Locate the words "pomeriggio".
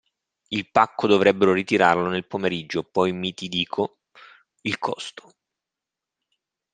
2.25-2.81